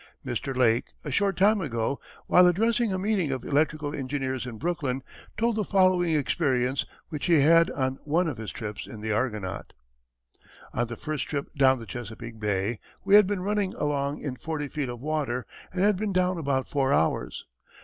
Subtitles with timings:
[0.25, 0.55] Mr.
[0.55, 5.03] Lake, a short time ago, while addressing a meeting of electrical engineers in Brooklyn,
[5.37, 9.73] told the following experience which he had on one of his trips in the Argonaut:
[10.73, 14.67] On the first trip down the Chesapeake Bay, we had been running along in forty
[14.67, 17.45] feet of water and had been down about four hours.